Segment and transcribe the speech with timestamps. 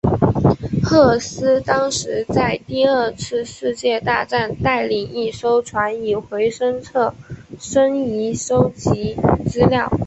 [0.81, 7.13] 赫斯当时在第二次世界大战带领一艘船以回声测
[7.59, 9.15] 深仪收集
[9.47, 9.91] 资料。